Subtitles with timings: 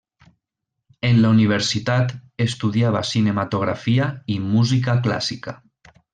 [1.09, 2.15] En la universitat,
[2.47, 5.55] estudiava cinematografia i música clàssica.